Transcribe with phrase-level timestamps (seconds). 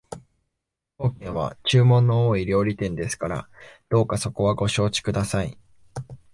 [0.97, 3.47] 当軒は注文の多い料理店ですから
[3.89, 5.59] どうかそこはご承知ください